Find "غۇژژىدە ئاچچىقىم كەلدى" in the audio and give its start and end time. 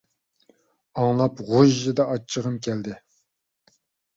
1.49-2.99